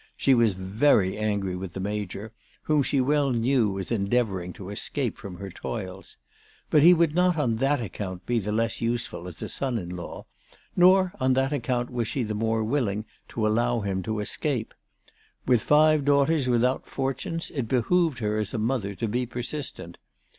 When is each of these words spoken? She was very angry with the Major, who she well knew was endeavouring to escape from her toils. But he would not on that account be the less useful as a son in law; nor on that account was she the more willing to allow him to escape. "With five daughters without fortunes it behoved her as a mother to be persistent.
She 0.17 0.33
was 0.33 0.55
very 0.55 1.15
angry 1.15 1.55
with 1.55 1.73
the 1.73 1.79
Major, 1.79 2.31
who 2.63 2.81
she 2.81 2.99
well 2.99 3.29
knew 3.29 3.69
was 3.69 3.91
endeavouring 3.91 4.51
to 4.53 4.71
escape 4.71 5.15
from 5.15 5.37
her 5.37 5.51
toils. 5.51 6.17
But 6.71 6.81
he 6.81 6.91
would 6.91 7.13
not 7.13 7.37
on 7.37 7.57
that 7.57 7.79
account 7.79 8.25
be 8.25 8.39
the 8.39 8.51
less 8.51 8.81
useful 8.81 9.27
as 9.27 9.43
a 9.43 9.47
son 9.47 9.77
in 9.77 9.95
law; 9.95 10.25
nor 10.75 11.13
on 11.19 11.33
that 11.33 11.53
account 11.53 11.91
was 11.91 12.07
she 12.07 12.23
the 12.23 12.33
more 12.33 12.63
willing 12.63 13.05
to 13.27 13.45
allow 13.45 13.81
him 13.81 14.01
to 14.01 14.19
escape. 14.21 14.73
"With 15.45 15.61
five 15.61 16.03
daughters 16.03 16.47
without 16.47 16.87
fortunes 16.87 17.51
it 17.51 17.67
behoved 17.67 18.17
her 18.17 18.39
as 18.39 18.55
a 18.55 18.57
mother 18.57 18.95
to 18.95 19.07
be 19.07 19.27
persistent. 19.27 19.99